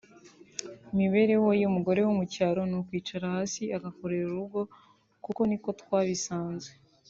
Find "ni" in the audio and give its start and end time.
2.67-2.75